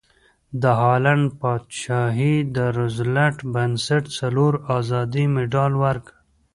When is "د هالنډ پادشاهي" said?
0.61-2.35